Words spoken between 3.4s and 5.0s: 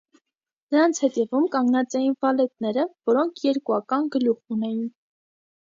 երկուական գլուխ ունեին։